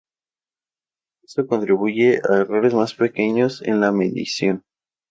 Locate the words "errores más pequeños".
2.37-3.61